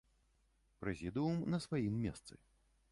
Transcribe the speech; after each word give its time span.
Прэзідыум 0.83 1.37
на 1.55 1.61
сваім 1.67 2.03
месцы. 2.09 2.33